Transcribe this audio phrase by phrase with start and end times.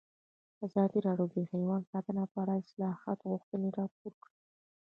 [0.65, 4.33] ازادي راډیو د حیوان ساتنه په اړه د اصلاحاتو غوښتنې راپور کړې.